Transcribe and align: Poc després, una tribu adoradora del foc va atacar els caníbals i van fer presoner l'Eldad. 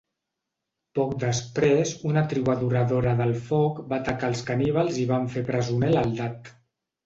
Poc 0.99 1.11
després, 1.23 1.91
una 2.13 2.23
tribu 2.33 2.55
adoradora 2.55 3.15
del 3.21 3.35
foc 3.51 3.85
va 3.95 4.01
atacar 4.03 4.33
els 4.35 4.45
caníbals 4.51 5.01
i 5.07 5.09
van 5.15 5.33
fer 5.39 5.49
presoner 5.55 5.95
l'Eldad. 5.97 6.55